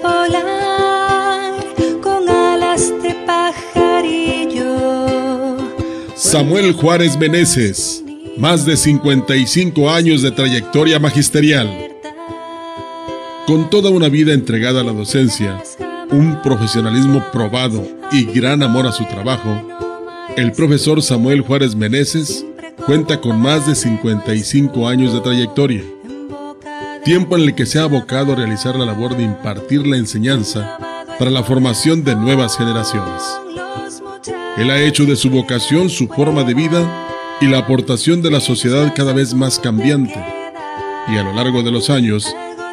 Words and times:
volar 0.00 1.52
con 2.00 2.28
alas 2.28 2.92
de 3.02 3.16
pajarillo. 3.26 4.64
Samuel 6.14 6.72
Juárez 6.72 7.18
Meneses, 7.18 8.04
más 8.36 8.64
de 8.64 8.76
55 8.76 9.90
años 9.90 10.22
de 10.22 10.30
trayectoria 10.30 11.00
magisterial. 11.00 11.68
Con 13.48 13.68
toda 13.70 13.90
una 13.90 14.08
vida 14.08 14.32
entregada 14.34 14.82
a 14.82 14.84
la 14.84 14.92
docencia, 14.92 15.60
un 16.12 16.40
profesionalismo 16.42 17.24
probado 17.32 17.84
y 18.12 18.26
gran 18.26 18.62
amor 18.62 18.86
a 18.86 18.92
su 18.92 19.04
trabajo, 19.06 19.60
el 20.36 20.52
profesor 20.52 21.02
Samuel 21.02 21.40
Juárez 21.40 21.74
Meneses 21.74 22.46
cuenta 22.86 23.20
con 23.20 23.40
más 23.40 23.66
de 23.66 23.74
55 23.74 24.86
años 24.86 25.12
de 25.12 25.20
trayectoria, 25.20 25.82
tiempo 27.04 27.36
en 27.36 27.42
el 27.42 27.54
que 27.54 27.66
se 27.66 27.78
ha 27.78 27.84
abocado 27.84 28.32
a 28.32 28.36
realizar 28.36 28.76
la 28.76 28.84
labor 28.84 29.16
de 29.16 29.22
impartir 29.22 29.86
la 29.86 29.96
enseñanza 29.96 30.78
para 31.18 31.30
la 31.30 31.42
formación 31.42 32.04
de 32.04 32.14
nuevas 32.14 32.56
generaciones. 32.56 33.22
Él 34.56 34.70
ha 34.70 34.80
hecho 34.80 35.04
de 35.04 35.16
su 35.16 35.30
vocación 35.30 35.88
su 35.88 36.08
forma 36.08 36.44
de 36.44 36.54
vida 36.54 37.38
y 37.40 37.46
la 37.46 37.58
aportación 37.58 38.20
de 38.22 38.30
la 38.30 38.40
sociedad 38.40 38.92
cada 38.94 39.12
vez 39.12 39.32
más 39.34 39.58
cambiante, 39.58 40.22
y 41.08 41.16
a 41.16 41.22
lo 41.22 41.32
largo 41.32 41.62
de 41.62 41.70
los 41.70 41.88
años, 41.88 42.26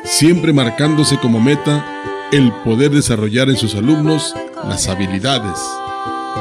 siempre 0.03 0.51
marcándose 0.51 1.17
como 1.17 1.39
meta 1.39 1.85
el 2.31 2.51
poder 2.65 2.91
desarrollar 2.91 3.49
en 3.49 3.55
sus 3.55 3.75
alumnos 3.75 4.33
las 4.67 4.89
habilidades, 4.89 5.57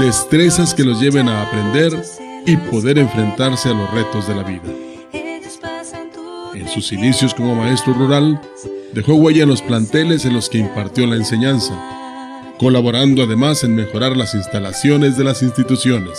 destrezas 0.00 0.74
que 0.74 0.84
los 0.84 1.00
lleven 1.00 1.28
a 1.28 1.42
aprender 1.42 2.02
y 2.44 2.56
poder 2.56 2.98
enfrentarse 2.98 3.68
a 3.68 3.74
los 3.74 3.90
retos 3.92 4.26
de 4.26 4.34
la 4.34 4.42
vida. 4.42 4.85
En 6.56 6.68
sus 6.68 6.90
inicios 6.90 7.34
como 7.34 7.54
maestro 7.54 7.92
rural, 7.92 8.40
dejó 8.94 9.12
huella 9.12 9.42
en 9.42 9.50
los 9.50 9.60
planteles 9.60 10.24
en 10.24 10.32
los 10.32 10.48
que 10.48 10.56
impartió 10.56 11.06
la 11.06 11.16
enseñanza, 11.16 11.74
colaborando 12.58 13.24
además 13.24 13.62
en 13.62 13.74
mejorar 13.74 14.16
las 14.16 14.34
instalaciones 14.34 15.18
de 15.18 15.24
las 15.24 15.42
instituciones. 15.42 16.18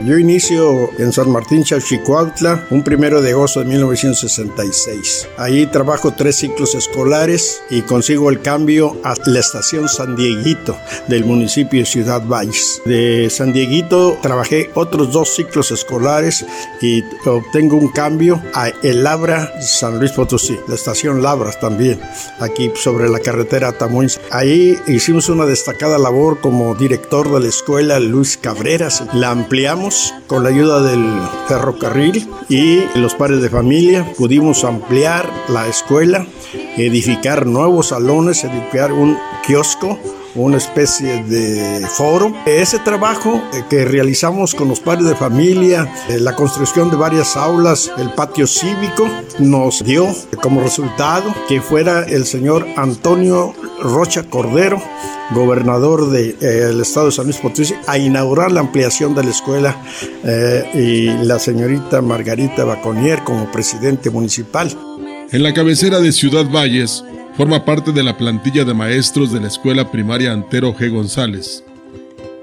Yo 0.00 0.18
inicio 0.18 0.90
en 0.98 1.12
San 1.12 1.30
Martín 1.30 1.64
Chalchicuautla 1.64 2.66
un 2.70 2.82
primero 2.82 3.22
de 3.22 3.30
agosto 3.30 3.60
de 3.60 3.66
1966. 3.66 5.28
Ahí 5.38 5.66
trabajo 5.66 6.12
tres 6.12 6.36
ciclos 6.36 6.74
escolares 6.74 7.62
y 7.70 7.82
consigo 7.82 8.30
el 8.30 8.40
cambio 8.40 8.96
a 9.04 9.14
la 9.26 9.40
estación 9.40 9.88
San 9.88 10.16
Dieguito 10.16 10.76
del 11.08 11.24
municipio 11.24 11.80
de 11.80 11.86
Ciudad 11.86 12.22
Valles. 12.26 12.82
De 12.84 13.28
San 13.30 13.52
Dieguito 13.52 14.18
trabajé 14.20 14.70
otros 14.74 15.12
dos 15.12 15.34
ciclos 15.34 15.70
escolares 15.70 16.44
y 16.80 17.02
obtengo 17.24 17.76
un 17.76 17.88
cambio 17.88 18.42
a 18.54 18.68
El 18.82 19.04
Labra 19.04 19.60
San 19.60 19.98
Luis 19.98 20.12
Potosí, 20.12 20.58
la 20.68 20.74
estación 20.74 21.22
Labras 21.22 21.60
también, 21.60 22.00
aquí 22.40 22.70
sobre 22.74 23.08
la 23.08 23.20
carretera 23.20 23.72
Tamuín. 23.72 24.10
Ahí 24.30 24.78
hicimos 24.86 25.28
una 25.28 25.46
destacada 25.46 25.98
labor 25.98 26.40
como 26.40 26.74
director 26.74 27.32
de 27.32 27.40
la 27.40 27.48
escuela 27.48 28.00
Luis 28.00 28.36
Cabreras. 28.36 29.04
La 29.14 29.30
ampliamos 29.30 29.83
con 30.26 30.42
la 30.42 30.50
ayuda 30.50 30.82
del 30.82 31.04
ferrocarril 31.48 32.28
y 32.48 32.84
los 32.94 33.14
padres 33.14 33.42
de 33.42 33.50
familia. 33.50 34.12
Pudimos 34.16 34.64
ampliar 34.64 35.30
la 35.48 35.66
escuela, 35.66 36.26
edificar 36.76 37.46
nuevos 37.46 37.88
salones, 37.88 38.44
edificar 38.44 38.92
un 38.92 39.18
kiosco 39.46 39.98
una 40.34 40.56
especie 40.56 41.22
de 41.24 41.86
foro. 41.86 42.32
Ese 42.46 42.78
trabajo 42.80 43.40
eh, 43.52 43.64
que 43.68 43.84
realizamos 43.84 44.54
con 44.54 44.68
los 44.68 44.80
padres 44.80 45.06
de 45.06 45.14
familia, 45.14 45.92
eh, 46.08 46.18
la 46.18 46.34
construcción 46.34 46.90
de 46.90 46.96
varias 46.96 47.36
aulas, 47.36 47.92
el 47.98 48.10
patio 48.10 48.46
cívico, 48.46 49.08
nos 49.38 49.84
dio 49.84 50.08
como 50.42 50.60
resultado 50.60 51.34
que 51.48 51.60
fuera 51.60 52.04
el 52.04 52.24
señor 52.26 52.66
Antonio 52.76 53.54
Rocha 53.84 54.24
Cordero, 54.24 54.82
gobernador 55.32 56.10
del 56.10 56.36
eh, 56.40 56.80
estado 56.80 57.06
de 57.06 57.12
San 57.12 57.26
Luis 57.26 57.36
Potosí, 57.36 57.74
a 57.86 57.98
inaugurar 57.98 58.50
la 58.50 58.60
ampliación 58.60 59.14
de 59.14 59.22
la 59.24 59.30
escuela 59.30 59.80
eh, 60.24 60.64
y 60.74 61.24
la 61.24 61.38
señorita 61.38 62.00
Margarita 62.00 62.64
Baconier 62.64 63.22
como 63.24 63.50
presidente 63.52 64.10
municipal. 64.10 64.68
En 65.30 65.42
la 65.42 65.52
cabecera 65.52 66.00
de 66.00 66.12
Ciudad 66.12 66.50
Valles, 66.50 67.04
forma 67.36 67.64
parte 67.64 67.92
de 67.92 68.02
la 68.02 68.16
plantilla 68.16 68.64
de 68.64 68.74
maestros 68.74 69.32
de 69.32 69.40
la 69.40 69.48
escuela 69.48 69.90
primaria 69.90 70.32
Antero 70.32 70.74
G. 70.74 70.90
González. 70.90 71.62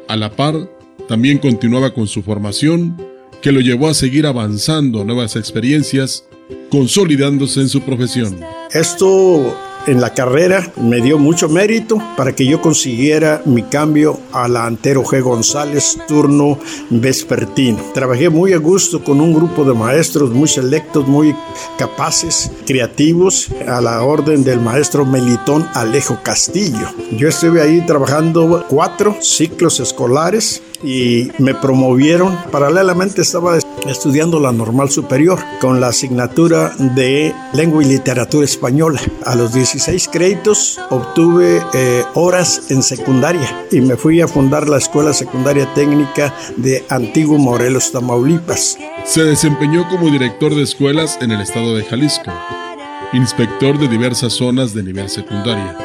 A 0.08 0.16
la 0.16 0.32
par, 0.32 0.70
también 1.08 1.40
continuaba 1.40 1.94
con 1.94 2.08
su 2.08 2.22
formación, 2.22 2.98
que 3.42 3.52
lo 3.52 3.60
llevó 3.60 3.90
a 3.90 3.94
seguir 3.94 4.28
avanzando 4.28 5.04
nuevas 5.04 5.36
experiencias, 5.36 6.26
consolidándose 6.70 7.62
en 7.62 7.70
su 7.70 7.82
profesión. 7.82 8.40
Esto 8.72 9.58
en 9.88 10.02
la 10.02 10.14
carrera 10.14 10.72
me 10.78 11.02
dio 11.02 11.18
mucho 11.18 11.50
mérito 11.50 11.98
para 12.16 12.34
que 12.34 12.46
yo 12.46 12.62
consiguiera 12.62 13.42
mi 13.46 13.64
cambio 13.64 14.20
a 14.32 14.48
la 14.48 14.66
Antero 14.66 15.04
G. 15.04 15.22
González 15.22 15.98
turno 16.08 16.60
vespertino. 16.90 17.80
Trabajé 17.94 18.30
muy 18.30 18.54
a 18.54 18.58
gusto 18.58 19.04
con 19.04 19.22
un 19.22 19.34
grupo 19.34 19.64
de 19.64 19.74
maestros 19.74 20.32
muy 20.32 20.48
selectos, 20.48 21.08
muy 21.08 21.36
capaces, 21.78 22.52
creativos, 22.66 23.48
a 23.68 23.82
la 23.82 24.04
orden 24.04 24.44
del 24.44 24.60
maestro 24.60 25.06
Melitón 25.06 25.68
Alejo 25.74 26.20
Castillo. 26.24 26.88
Yo 27.12 27.28
estuve 27.28 27.62
ahí 27.62 27.86
trabajando 27.86 28.66
cuatro 28.70 29.18
ciclos 29.22 29.80
escolares 29.80 30.62
y 30.84 31.32
me 31.38 31.54
promovieron. 31.54 32.38
Paralelamente 32.52 33.22
estaba 33.22 33.58
estudiando 33.88 34.40
la 34.40 34.52
normal 34.52 34.90
superior 34.90 35.40
con 35.60 35.80
la 35.80 35.88
asignatura 35.88 36.74
de 36.78 37.34
lengua 37.54 37.84
y 37.84 37.88
literatura 37.88 38.46
española. 38.46 39.00
A 39.26 39.36
los 39.36 39.54
16 39.54 40.10
créditos 40.10 40.80
obtuve 40.90 41.62
eh, 41.74 42.04
horas 42.14 42.70
en 42.70 42.84
secundaria 42.84 43.66
y 43.72 43.82
me 43.82 43.96
fui 43.96 44.22
a 44.22 44.28
fundar 44.28 44.70
la 44.70 44.78
Escuela 44.78 45.14
Secundaria 45.14 45.72
Técnica 45.74 46.34
de 46.58 46.86
Antiguo 46.90 47.38
Morelos, 47.38 47.92
Tamaulipas. 47.92 48.78
Se 49.06 49.24
desempeñó 49.24 49.88
como 49.90 50.10
director 50.10 50.54
de 50.54 50.64
escuelas 50.64 51.18
en 51.22 51.32
el 51.32 51.42
estado 51.42 51.76
de 51.76 51.84
Jalisco, 51.84 52.32
inspector 53.14 53.78
de 53.80 53.88
diversas 53.88 54.34
zonas 54.34 54.74
de 54.74 54.84
nivel 54.84 55.10
secundaria. 55.10 55.76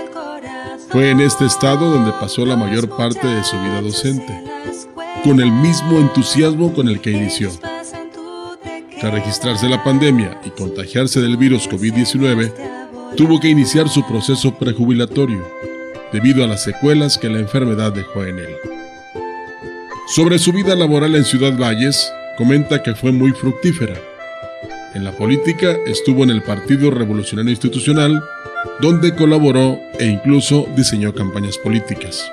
Fue 0.91 1.11
en 1.11 1.21
este 1.21 1.47
estado 1.47 1.91
donde 1.91 2.13
pasó 2.13 2.47
la 2.47 2.57
mayor 2.57 2.89
parte 2.97 3.27
de 3.27 3.43
su 3.43 3.57
vida 3.57 3.81
docente 3.81 4.45
con 5.25 5.41
el 5.41 5.51
mismo 5.51 5.99
entusiasmo 5.99 6.73
con 6.73 6.89
el 6.89 7.01
que 7.01 7.11
inició. 7.11 7.51
Tras 9.01 9.13
registrarse 9.13 9.69
la 9.69 9.85
pandemia 9.85 10.41
y 10.45 10.51
contagiarse 10.51 11.21
del 11.21 11.37
virus 11.37 11.69
COVID-19, 11.69 12.53
tuvo 13.17 13.39
que 13.41 13.49
iniciar 13.49 13.89
su 13.91 14.07
proceso 14.07 14.55
prejubilatorio 14.55 15.47
debido 16.13 16.43
a 16.43 16.47
las 16.47 16.63
secuelas 16.63 17.19
que 17.19 17.29
la 17.29 17.39
enfermedad 17.39 17.93
dejó 17.93 18.25
en 18.25 18.39
él. 18.39 18.57
Sobre 20.09 20.39
su 20.39 20.53
vida 20.53 20.75
laboral 20.75 21.15
en 21.15 21.25
Ciudad 21.25 21.59
Valles, 21.59 22.11
comenta 22.39 22.83
que 22.83 22.95
fue 22.95 23.13
muy 23.13 23.33
fructífera. 23.33 24.01
En 24.95 25.05
la 25.05 25.13
política 25.13 25.77
estuvo 25.85 26.23
en 26.25 26.31
el 26.31 26.43
Partido 26.43 26.91
Revolucionario 26.91 27.51
Institucional, 27.51 28.23
donde 28.81 29.15
colaboró 29.15 29.79
e 29.99 30.07
incluso 30.07 30.67
diseñó 30.75 31.13
campañas 31.13 31.59
políticas. 31.59 32.31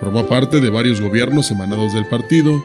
Formó 0.00 0.26
parte 0.26 0.60
de 0.60 0.70
varios 0.70 1.00
gobiernos 1.00 1.50
emanados 1.52 1.94
del 1.94 2.06
partido, 2.06 2.60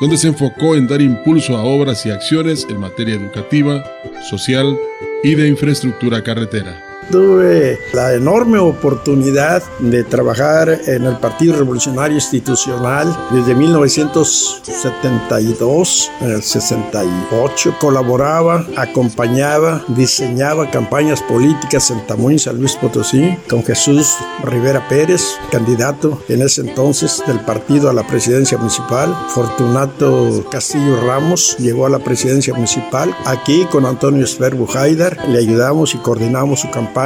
donde 0.00 0.16
se 0.16 0.28
enfocó 0.28 0.76
en 0.76 0.86
dar 0.86 1.00
impulso 1.00 1.56
a 1.56 1.64
obras 1.64 2.06
y 2.06 2.10
acciones 2.10 2.66
en 2.68 2.78
materia 2.78 3.14
educativa, 3.14 3.84
social 4.28 4.78
y 5.22 5.34
de 5.34 5.48
infraestructura 5.48 6.22
carretera. 6.22 6.87
Tuve 7.10 7.80
la 7.94 8.12
enorme 8.12 8.58
oportunidad 8.58 9.62
de 9.78 10.04
trabajar 10.04 10.68
en 10.86 11.06
el 11.06 11.16
Partido 11.16 11.56
Revolucionario 11.56 12.16
Institucional 12.16 13.16
desde 13.30 13.54
1972, 13.54 16.10
en 16.20 16.32
el 16.32 16.42
68. 16.42 17.76
Colaboraba, 17.80 18.66
acompañaba, 18.76 19.82
diseñaba 19.88 20.70
campañas 20.70 21.22
políticas 21.22 21.90
en 21.90 22.06
Tamuín, 22.06 22.38
San 22.38 22.58
Luis 22.58 22.76
Potosí, 22.76 23.38
con 23.48 23.64
Jesús 23.64 24.18
Rivera 24.44 24.86
Pérez, 24.90 25.38
candidato 25.50 26.20
en 26.28 26.42
ese 26.42 26.60
entonces 26.60 27.22
del 27.26 27.40
partido 27.40 27.88
a 27.88 27.94
la 27.94 28.06
presidencia 28.06 28.58
municipal. 28.58 29.16
Fortunato 29.28 30.44
Castillo 30.50 31.00
Ramos 31.00 31.56
llegó 31.58 31.86
a 31.86 31.90
la 31.90 32.00
presidencia 32.00 32.52
municipal. 32.52 33.16
Aquí 33.24 33.64
con 33.70 33.86
Antonio 33.86 34.24
Esfer 34.24 34.54
Bujaidar 34.54 35.26
le 35.26 35.38
ayudamos 35.38 35.94
y 35.94 35.98
coordinamos 35.98 36.60
su 36.60 36.70
campaña 36.70 36.97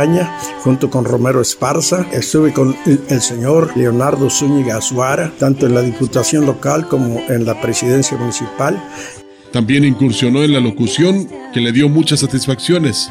junto 0.63 0.91
con 0.91 1.05
Romero 1.05 1.41
Esparza. 1.41 2.07
Estuve 2.13 2.53
con 2.53 2.75
el 2.87 3.21
señor 3.21 3.77
Leonardo 3.77 4.31
Zúñiga 4.31 4.77
Azuara, 4.77 5.33
tanto 5.39 5.67
en 5.67 5.75
la 5.75 5.83
Diputación 5.83 6.47
local 6.47 6.89
como 6.89 7.21
en 7.29 7.45
la 7.45 7.61
Presidencia 7.61 8.17
municipal. 8.17 8.83
También 9.53 9.85
incursionó 9.85 10.43
en 10.43 10.53
la 10.55 10.61
locución, 10.61 11.29
que 11.53 11.61
le 11.61 11.73
dio 11.73 11.89
muchas 11.89 12.21
satisfacciones, 12.21 13.11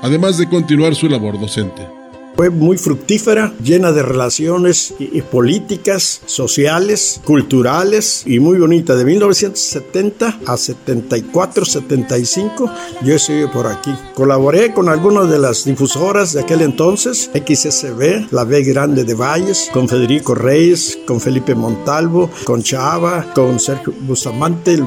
además 0.00 0.38
de 0.38 0.48
continuar 0.48 0.94
su 0.94 1.08
labor 1.08 1.38
docente. 1.38 2.01
Fue 2.36 2.50
muy 2.50 2.78
fructífera, 2.78 3.52
llena 3.62 3.92
de 3.92 4.02
relaciones 4.02 4.94
políticas, 5.30 6.22
sociales, 6.26 7.20
culturales 7.24 8.24
y 8.26 8.40
muy 8.40 8.58
bonita. 8.58 8.96
De 8.96 9.04
1970 9.04 10.40
a 10.46 10.56
74, 10.56 11.64
75, 11.64 12.70
yo 13.04 13.14
estuve 13.14 13.48
por 13.48 13.66
aquí. 13.66 13.94
Colaboré 14.14 14.72
con 14.72 14.88
algunas 14.88 15.30
de 15.30 15.38
las 15.38 15.64
difusoras 15.64 16.32
de 16.32 16.40
aquel 16.40 16.62
entonces, 16.62 17.30
XSB, 17.32 18.32
la 18.32 18.44
B 18.44 18.62
Grande 18.64 19.04
de 19.04 19.14
Valles, 19.14 19.68
con 19.72 19.88
Federico 19.88 20.34
Reyes, 20.34 20.98
con 21.06 21.20
Felipe 21.20 21.54
Montalvo, 21.54 22.30
con 22.44 22.62
Chava, 22.62 23.32
con 23.34 23.60
Sergio 23.60 23.92
Bustamante, 24.00 24.78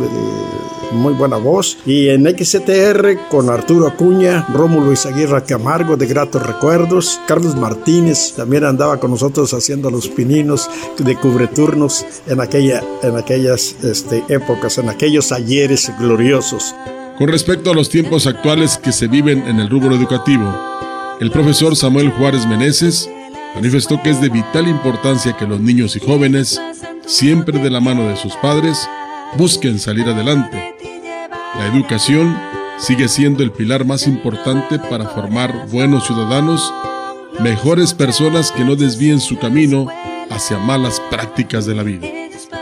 muy 0.92 1.14
buena 1.14 1.38
voz. 1.38 1.78
Y 1.86 2.10
en 2.10 2.26
XTR 2.26 3.28
con 3.30 3.50
Arturo 3.50 3.88
Acuña, 3.88 4.46
Rómulo 4.54 4.92
Izaguirra 4.92 5.44
Camargo 5.44 5.98
de 5.98 6.08
Gratos 6.08 6.46
Recuerdos, 6.46 7.20
Carlos 7.36 7.58
Martínez 7.58 8.34
también 8.34 8.64
andaba 8.64 8.98
con 8.98 9.12
nosotros 9.12 9.54
haciendo 9.54 9.92
los 9.92 10.08
pininos 10.08 10.70
de 10.98 11.18
cubreturnos 11.18 12.06
en, 12.28 12.40
aquella, 12.40 12.82
en 13.04 13.18
aquellas 13.18 13.76
este, 13.84 14.24
épocas, 14.30 14.78
en 14.78 14.88
aquellos 14.88 15.34
ayeres 15.34 15.92
gloriosos. 16.00 16.74
Con 17.18 17.28
respecto 17.28 17.72
a 17.72 17.74
los 17.74 17.90
tiempos 17.90 18.26
actuales 18.26 18.78
que 18.78 18.94
se 18.94 19.08
viven 19.08 19.46
en 19.50 19.60
el 19.60 19.70
rubro 19.70 19.94
educativo, 19.94 20.50
el 21.20 21.30
profesor 21.30 21.76
Samuel 21.76 22.10
Juárez 22.12 22.48
Meneses 22.48 23.10
manifestó 23.54 24.02
que 24.02 24.12
es 24.12 24.22
de 24.22 24.30
vital 24.30 24.70
importancia 24.70 25.36
que 25.36 25.46
los 25.46 25.60
niños 25.60 25.98
y 25.98 26.00
jóvenes, 26.00 26.62
siempre 27.06 27.60
de 27.60 27.70
la 27.70 27.82
mano 27.82 28.08
de 28.08 28.16
sus 28.16 28.34
padres, 28.38 28.88
busquen 29.38 29.78
salir 29.78 30.08
adelante 30.08 30.74
la 31.58 31.68
educación 31.68 32.36
sigue 32.78 33.08
siendo 33.08 33.42
el 33.42 33.52
pilar 33.52 33.86
más 33.86 34.08
importante 34.08 34.78
para 34.78 35.08
formar 35.08 35.68
buenos 35.70 36.06
ciudadanos, 36.06 36.74
mejores 37.40 37.94
personas 37.94 38.52
que 38.52 38.64
no 38.64 38.76
desvíen 38.76 39.20
su 39.20 39.38
camino 39.38 39.88
hacia 40.30 40.58
malas 40.58 41.02
prácticas 41.10 41.66
de 41.66 41.76
la 41.76 41.84
vida. 41.84 42.15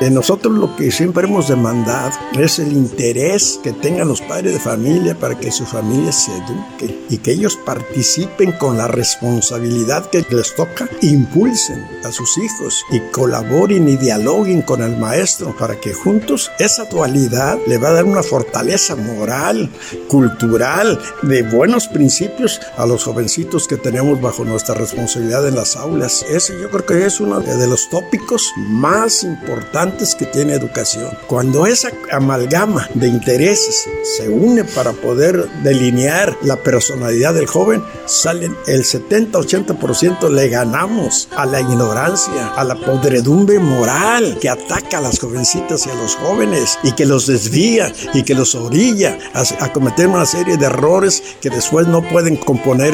De 0.04 0.12
nosotros 0.12 0.54
lo 0.54 0.76
que 0.76 0.92
siempre 0.92 1.28
hemos 1.28 1.48
demandado 1.48 2.12
es 2.38 2.60
el 2.60 2.74
interés 2.74 3.58
que 3.64 3.72
tengan 3.72 4.10
los 4.10 4.20
padres 4.20 4.52
de 4.52 4.60
familia 4.60 5.18
para 5.18 5.40
que 5.40 5.50
su 5.50 5.66
familia 5.66 6.12
se 6.12 6.30
eduque 6.34 7.06
y 7.10 7.20
que 7.20 7.32
ellos 7.32 7.56
participen 7.66 8.52
con 8.52 8.78
la 8.78 8.90
responsabilidad 8.90 10.10
que 10.10 10.26
les 10.30 10.54
toca, 10.56 10.90
impulsen 11.00 11.88
a 12.04 12.12
sus 12.12 12.38
hijos 12.38 12.84
y 12.92 13.00
colaboren 13.12 13.88
y 13.88 13.96
dialoguen 13.96 14.64
con 14.64 14.84
el 14.84 14.98
maestro 14.98 15.56
para 15.58 15.80
que 15.80 15.94
juntos 15.94 16.52
esa 16.60 16.84
dualidad 16.84 17.58
le 17.66 17.78
va 17.78 17.88
a 17.88 17.94
dar 17.94 18.04
una 18.04 18.24
fortaleza 18.24 18.98
moral, 18.98 19.72
cultural, 20.10 21.00
de 21.22 21.44
buenos 21.44 21.88
principios 21.88 22.60
a 22.76 22.86
los 22.86 23.06
jovencitos 23.06 23.70
que 23.70 23.78
tenemos 23.78 24.20
bajo 24.20 24.44
nuestra 24.44 24.76
responsabilidad 24.76 25.48
en 25.48 25.56
las 25.56 25.78
aulas. 25.78 26.26
Ese 26.30 26.60
yo 26.60 26.70
creo 26.70 26.86
que 26.86 27.06
es 27.06 27.22
uno 27.22 27.40
de 27.40 27.68
los 27.68 27.90
tópicos 27.90 28.52
más 28.68 29.24
importantes 29.24 29.93
que 30.18 30.26
tiene 30.26 30.54
educación. 30.54 31.10
Cuando 31.28 31.66
esa 31.66 31.90
amalgama 32.12 32.90
de 32.94 33.08
intereses 33.08 33.88
se 34.18 34.28
une 34.28 34.64
para 34.64 34.92
poder 34.92 35.48
delinear 35.62 36.36
la 36.42 36.58
personalidad 36.58 37.34
del 37.34 37.48
joven, 37.48 37.84
salen 38.06 38.56
el 38.68 38.84
70-80% 38.84 40.30
le 40.30 40.50
ganamos 40.50 41.30
a 41.36 41.46
la 41.46 41.62
ignorancia, 41.62 42.50
a 42.56 42.64
la 42.64 42.76
podredumbre 42.76 43.60
moral 43.60 44.38
que 44.42 44.50
ataca 44.50 44.98
a 44.98 45.02
las 45.02 45.20
jovencitas 45.20 45.86
y 45.86 45.92
a 45.92 45.96
los 45.96 46.16
jóvenes 46.16 46.80
y 46.84 46.92
que 46.94 47.06
los 47.06 47.28
desvía 47.28 47.92
y 48.14 48.24
que 48.24 48.34
los 48.34 48.56
orilla 48.56 49.18
a, 49.34 49.72
cometer 49.72 50.08
una 50.08 50.26
serie 50.26 50.58
de 50.58 50.66
errores 50.66 51.24
que 51.42 51.50
después 51.50 51.88
no 51.88 52.02
pueden 52.02 52.36
componer 52.36 52.94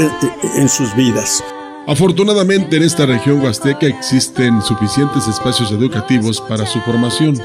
en 0.55 0.69
sus 0.69 0.95
vidas. 0.95 1.43
Afortunadamente 1.89 2.77
en 2.77 2.83
esta 2.83 3.07
región 3.07 3.41
huasteca 3.41 3.87
existen 3.87 4.61
suficientes 4.61 5.27
espacios 5.27 5.71
educativos 5.71 6.39
para 6.39 6.67
su 6.67 6.79
formación, 6.81 7.35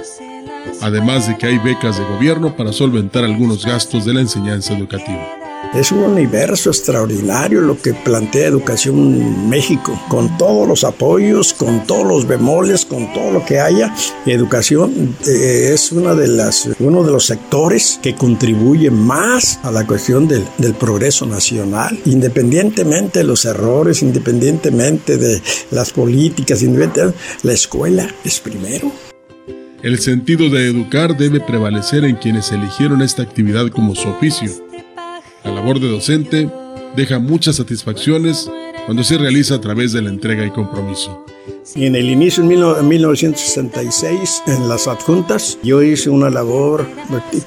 además 0.82 1.26
de 1.26 1.38
que 1.38 1.46
hay 1.46 1.56
becas 1.56 1.96
de 1.98 2.04
gobierno 2.04 2.54
para 2.54 2.70
solventar 2.70 3.24
algunos 3.24 3.64
gastos 3.64 4.04
de 4.04 4.12
la 4.12 4.20
enseñanza 4.20 4.76
educativa. 4.76 5.43
Es 5.72 5.90
un 5.90 6.00
universo 6.00 6.70
extraordinario 6.70 7.60
lo 7.60 7.80
que 7.80 7.94
plantea 7.94 8.46
Educación 8.46 9.48
México, 9.48 10.00
con 10.08 10.36
todos 10.38 10.68
los 10.68 10.84
apoyos, 10.84 11.52
con 11.54 11.86
todos 11.86 12.06
los 12.06 12.28
bemoles, 12.28 12.84
con 12.84 13.12
todo 13.12 13.32
lo 13.32 13.44
que 13.44 13.58
haya. 13.58 13.92
Educación 14.26 15.16
eh, 15.26 15.70
es 15.72 15.90
una 15.90 16.14
de 16.14 16.28
las, 16.28 16.68
uno 16.78 17.02
de 17.02 17.10
los 17.10 17.26
sectores 17.26 17.98
que 18.02 18.14
contribuye 18.14 18.90
más 18.90 19.58
a 19.62 19.72
la 19.72 19.86
cuestión 19.86 20.28
del, 20.28 20.44
del 20.58 20.74
progreso 20.74 21.26
nacional, 21.26 21.98
independientemente 22.04 23.20
de 23.20 23.24
los 23.24 23.44
errores, 23.44 24.02
independientemente 24.02 25.16
de 25.16 25.42
las 25.70 25.90
políticas, 25.90 26.62
independientemente, 26.62 27.18
la 27.42 27.52
escuela 27.52 28.08
es 28.24 28.40
primero. 28.40 28.92
El 29.82 29.98
sentido 29.98 30.48
de 30.48 30.68
educar 30.68 31.16
debe 31.16 31.40
prevalecer 31.40 32.04
en 32.04 32.16
quienes 32.16 32.50
eligieron 32.52 33.02
esta 33.02 33.22
actividad 33.22 33.68
como 33.68 33.94
su 33.94 34.08
oficio 34.08 34.50
la 35.44 35.52
labor 35.52 35.80
de 35.80 35.88
docente 35.88 36.50
deja 36.96 37.18
muchas 37.18 37.56
satisfacciones 37.56 38.50
cuando 38.86 39.04
se 39.04 39.18
realiza 39.18 39.54
a 39.56 39.60
través 39.60 39.92
de 39.92 40.02
la 40.02 40.10
entrega 40.10 40.44
y 40.44 40.50
compromiso. 40.50 41.24
Y 41.74 41.86
en 41.86 41.96
el 41.96 42.10
inicio, 42.10 42.42
en 42.42 42.88
1966, 42.88 44.42
en 44.46 44.68
las 44.68 44.86
adjuntas, 44.86 45.58
yo 45.62 45.82
hice 45.82 46.10
una 46.10 46.30
labor 46.30 46.86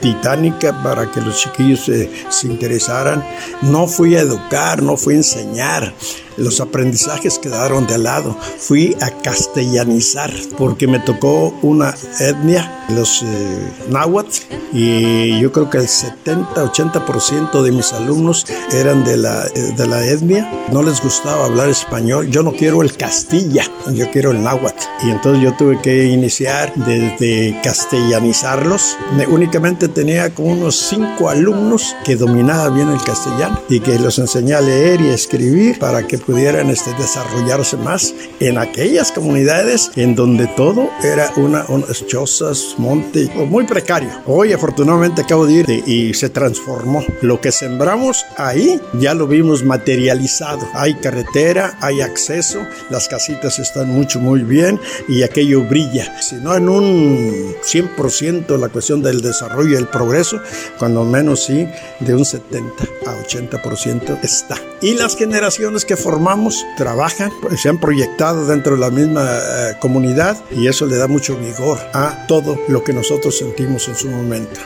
titánica 0.01 0.83
para 0.83 1.11
que 1.11 1.21
los 1.21 1.39
chiquillos 1.39 1.85
se, 1.85 2.09
se 2.29 2.47
interesaran. 2.47 3.23
No 3.61 3.87
fui 3.87 4.15
a 4.15 4.21
educar, 4.21 4.81
no 4.81 4.97
fui 4.97 5.13
a 5.13 5.17
enseñar 5.17 5.93
los 6.37 6.61
aprendizajes 6.61 7.39
quedaron 7.39 7.87
de 7.87 7.97
lado. 7.97 8.37
Fui 8.59 8.95
a 9.01 9.09
castellanizar 9.21 10.31
porque 10.57 10.87
me 10.87 10.99
tocó 10.99 11.53
una 11.61 11.93
etnia, 12.19 12.85
los 12.89 13.23
eh, 13.23 13.73
náhuatl, 13.89 14.37
y 14.73 15.39
yo 15.39 15.51
creo 15.51 15.69
que 15.69 15.79
el 15.79 15.87
70-80% 15.87 17.61
de 17.61 17.71
mis 17.71 17.93
alumnos 17.93 18.45
eran 18.71 19.03
de 19.03 19.17
la, 19.17 19.45
de 19.45 19.87
la 19.87 20.05
etnia. 20.05 20.49
No 20.71 20.83
les 20.83 21.01
gustaba 21.01 21.45
hablar 21.45 21.69
español. 21.69 22.29
Yo 22.29 22.43
no 22.43 22.51
quiero 22.51 22.81
el 22.81 22.95
castilla, 22.95 23.63
yo 23.93 24.09
quiero 24.11 24.31
el 24.31 24.43
náhuatl. 24.43 24.83
Y 25.05 25.09
entonces 25.09 25.43
yo 25.43 25.53
tuve 25.55 25.81
que 25.81 26.05
iniciar 26.05 26.73
desde 26.75 27.59
castellanizarlos. 27.63 28.97
únicamente 29.27 29.87
tenía 29.87 30.33
como 30.33 30.51
unos 30.51 30.75
cinco 30.75 31.29
alumnos 31.29 31.95
que 32.03 32.15
dominaban 32.15 32.75
bien 32.75 32.89
el 32.89 33.01
castellano 33.03 33.61
y 33.69 33.79
que 33.79 33.97
los 33.99 34.19
enseñé 34.19 34.53
a 34.53 34.61
leer 34.61 35.01
y 35.01 35.09
escribir 35.09 35.79
para 35.79 36.05
que 36.05 36.17
pudieran 36.27 36.69
este, 36.69 36.93
desarrollarse 36.95 37.77
más 37.77 38.13
en 38.41 38.57
aquellas 38.57 39.13
comunidades 39.13 39.91
en 39.95 40.13
donde 40.13 40.45
todo 40.47 40.89
era 41.01 41.31
una, 41.37 41.65
unas 41.69 42.05
chozas, 42.05 42.75
monte, 42.77 43.29
muy 43.33 43.65
precario. 43.65 44.09
Hoy 44.25 44.51
afortunadamente 44.51 45.21
acabo 45.21 45.47
de 45.47 45.53
ir 45.53 45.83
y 45.87 46.13
se 46.13 46.29
transformó. 46.29 47.03
Lo 47.21 47.39
que 47.39 47.53
sembramos 47.53 48.25
ahí 48.35 48.79
ya 48.99 49.13
lo 49.13 49.25
vimos 49.25 49.63
materializado. 49.63 50.67
Hay 50.73 50.95
carretera, 50.95 51.77
hay 51.81 52.01
acceso, 52.01 52.59
las 52.89 53.07
casitas 53.07 53.57
están 53.59 53.89
mucho, 53.89 54.19
muy 54.19 54.41
bien 54.41 54.79
y 55.07 55.23
aquello 55.23 55.63
brilla. 55.63 56.21
Si 56.21 56.35
no 56.35 56.55
en 56.55 56.67
un 56.67 57.55
100% 57.63 58.57
la 58.59 58.67
cuestión 58.67 59.01
del 59.01 59.21
desarrollo 59.21 59.69
y 59.69 59.75
el 59.75 59.87
progreso, 59.87 60.41
cuando 60.77 61.05
menos 61.05 61.45
sí, 61.45 61.67
de 62.01 62.15
un 62.15 62.25
70 62.25 62.83
a 63.05 63.23
80% 63.23 64.19
está. 64.23 64.57
Y 64.81 64.93
las 64.93 65.15
generaciones 65.15 65.85
que 65.85 65.95
formamos 65.95 66.16
formamos 66.17 66.65
trabajan, 66.75 67.31
se 67.55 67.69
han 67.69 67.77
proyectado 67.77 68.47
dentro 68.47 68.73
de 68.73 68.81
la 68.81 68.89
misma 68.89 69.21
eh, 69.23 69.73
comunidad 69.79 70.35
y 70.49 70.65
eso 70.65 70.87
le 70.87 70.95
da 70.95 71.07
mucho 71.07 71.37
vigor 71.37 71.77
a 71.93 72.25
todo 72.27 72.57
lo 72.69 72.83
que 72.83 72.91
nosotros 72.91 73.37
sentimos 73.37 73.87
en 73.87 73.95
su 73.95 74.09
momento. 74.09 74.59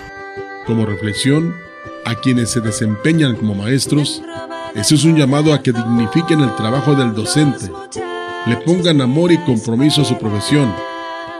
Como 0.65 0.85
reflexión, 0.85 1.53
a 2.05 2.15
quienes 2.15 2.51
se 2.51 2.61
desempeñan 2.61 3.35
como 3.35 3.53
maestros, 3.53 4.23
eso 4.75 4.95
es 4.95 5.03
un 5.03 5.17
llamado 5.17 5.53
a 5.53 5.61
que 5.61 5.73
dignifiquen 5.73 6.39
el 6.39 6.55
trabajo 6.55 6.95
del 6.95 7.13
docente, 7.13 7.69
le 8.45 8.55
pongan 8.55 9.01
amor 9.01 9.33
y 9.33 9.37
compromiso 9.39 10.03
a 10.03 10.05
su 10.05 10.17
profesión, 10.17 10.73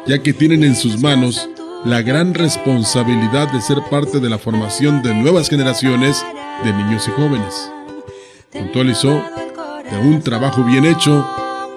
ya 0.07 0.21
que 0.21 0.33
tienen 0.33 0.65
en 0.65 0.75
sus 0.75 0.99
manos 0.99 1.47
la 1.85 2.01
gran 2.01 2.33
responsabilidad 2.33 3.49
de 3.49 3.61
ser 3.61 3.77
parte 3.89 4.19
de 4.19 4.29
la 4.29 4.37
formación 4.37 5.01
de 5.03 5.13
nuevas 5.13 5.47
generaciones 5.47 6.21
de 6.65 6.73
niños 6.73 7.07
y 7.07 7.11
jóvenes. 7.11 7.71
Puntualizó 8.51 9.23
de 9.91 9.97
un 9.99 10.21
trabajo 10.21 10.63
bien 10.63 10.85
hecho 10.85 11.27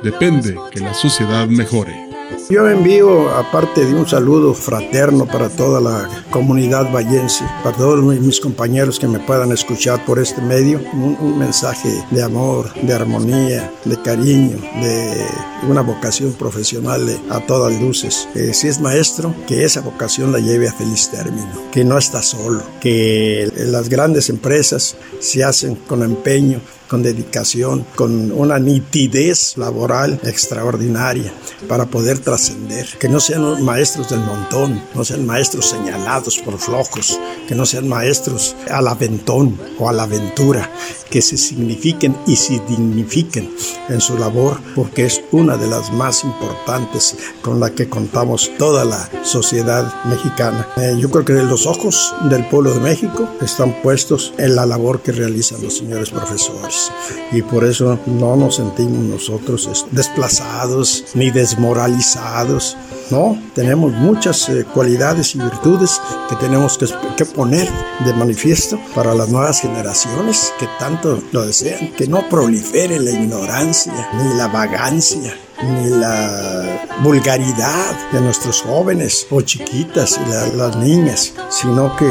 depende 0.02 0.56
que 0.70 0.80
la 0.80 0.94
sociedad 0.94 1.48
mejore. 1.48 2.08
Yo 2.50 2.68
envío, 2.68 3.30
aparte 3.30 3.86
de 3.86 3.94
un 3.94 4.06
saludo 4.06 4.52
fraterno 4.52 5.26
para 5.26 5.48
toda 5.48 5.80
la 5.80 6.26
comunidad 6.30 6.92
vallense, 6.92 7.42
para 7.62 7.74
todos 7.74 8.04
mis 8.04 8.38
compañeros 8.38 8.98
que 8.98 9.08
me 9.08 9.18
puedan 9.18 9.50
escuchar 9.50 10.04
por 10.04 10.18
este 10.18 10.42
medio, 10.42 10.78
un, 10.92 11.38
mensaje 11.38 11.88
de 12.10 12.22
amor, 12.22 12.70
de 12.82 12.92
armonía, 12.92 13.72
de 13.86 14.02
cariño, 14.02 14.58
de 14.82 15.26
una 15.68 15.80
vocación 15.80 16.34
profesional 16.34 17.08
a 17.30 17.40
todas 17.40 17.80
luces. 17.80 18.28
si 18.52 18.68
es 18.68 18.78
maestro, 18.78 19.34
que 19.46 19.64
esa 19.64 19.80
vocación 19.80 20.30
la 20.30 20.38
lleve 20.38 20.68
a 20.68 20.72
feliz 20.72 21.08
término, 21.08 21.70
que 21.72 21.82
no 21.82 21.96
está 21.96 22.20
solo, 22.20 22.62
que 22.78 23.50
las 23.56 23.88
grandes 23.88 24.28
empresas 24.28 24.96
se 25.18 25.42
hacen 25.44 25.76
con 25.76 26.02
empeño, 26.02 26.60
con 26.88 27.02
dedicación, 27.02 27.86
con 27.96 28.30
una 28.32 28.58
nitidez 28.58 29.56
laboral 29.56 30.20
extraordinaria 30.24 31.32
para 31.68 31.86
poder 31.86 32.20
trascender. 32.34 32.86
Que 32.98 33.08
no 33.08 33.20
sean 33.20 33.62
maestros 33.62 34.10
del 34.10 34.18
montón, 34.18 34.82
no 34.94 35.04
sean 35.04 35.24
maestros 35.24 35.66
señalados 35.66 36.38
por 36.38 36.58
flojos, 36.58 37.18
que 37.46 37.54
no 37.54 37.64
sean 37.64 37.88
maestros 37.88 38.56
al 38.70 38.88
aventón 38.88 39.56
o 39.78 39.88
a 39.88 39.92
la 39.92 40.02
aventura, 40.02 40.68
que 41.10 41.22
se 41.22 41.36
signifiquen 41.36 42.16
y 42.26 42.34
se 42.34 42.60
dignifiquen 42.68 43.54
en 43.88 44.00
su 44.00 44.18
labor, 44.18 44.58
porque 44.74 45.06
es 45.06 45.22
una 45.30 45.56
de 45.56 45.68
las 45.68 45.92
más 45.92 46.24
importantes 46.24 47.16
con 47.40 47.60
la 47.60 47.70
que 47.70 47.88
contamos 47.88 48.50
toda 48.58 48.84
la 48.84 49.08
sociedad 49.22 49.92
mexicana. 50.06 50.66
Eh, 50.76 50.96
yo 50.98 51.10
creo 51.10 51.24
que 51.24 51.34
los 51.34 51.66
ojos 51.66 52.14
del 52.30 52.48
pueblo 52.48 52.74
de 52.74 52.80
México 52.80 53.28
están 53.42 53.80
puestos 53.80 54.32
en 54.38 54.56
la 54.56 54.66
labor 54.66 55.02
que 55.02 55.12
realizan 55.12 55.62
los 55.62 55.78
señores 55.78 56.10
profesores 56.10 56.90
y 57.30 57.42
por 57.42 57.64
eso 57.64 57.98
no 58.06 58.34
nos 58.34 58.56
sentimos 58.56 59.04
nosotros 59.04 59.86
desplazados 59.92 61.04
ni 61.14 61.30
desmoralizados. 61.30 62.23
No, 63.10 63.38
tenemos 63.54 63.92
muchas 63.92 64.48
eh, 64.48 64.64
cualidades 64.72 65.34
y 65.34 65.38
virtudes 65.38 66.00
que 66.28 66.36
tenemos 66.36 66.78
que, 66.78 67.24
poner 67.26 67.68
de 68.04 68.12
manifiesto 68.14 68.78
para 68.94 69.14
las 69.14 69.28
nuevas 69.28 69.60
generaciones 69.60 70.52
que 70.58 70.66
tanto 70.78 71.22
lo 71.32 71.46
desean, 71.46 71.92
que 71.92 72.06
no 72.06 72.28
prolifere 72.28 72.98
la 72.98 73.10
ignorancia 73.10 73.92
ni 74.14 74.36
la 74.36 74.48
vagancia 74.48 75.34
ni 75.62 75.90
la 75.90 76.86
vulgaridad 77.02 78.10
de 78.12 78.20
nuestros 78.20 78.62
jóvenes 78.62 79.26
o 79.30 79.40
chiquitas 79.40 80.18
y 80.18 80.56
las 80.56 80.76
niñas, 80.76 81.32
sino 81.50 81.94
que 81.96 82.10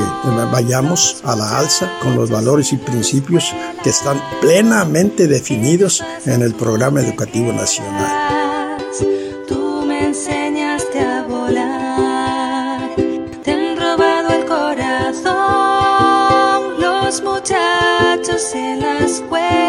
vayamos 0.52 1.22
a 1.24 1.36
la 1.36 1.60
alza 1.60 1.92
con 2.02 2.16
los 2.16 2.30
valores 2.30 2.72
y 2.74 2.78
principios 2.78 3.54
que 3.84 3.90
están 3.90 4.22
plenamente 4.42 5.28
definidos 5.28 6.04
en 6.26 6.42
el 6.42 6.54
programa 6.54 7.02
educativo 7.02 7.52
nacional. 7.52 8.43
Los 17.14 17.22
muchachos 17.22 18.56
en 18.56 18.80
la 18.80 18.98
escuela 19.06 19.63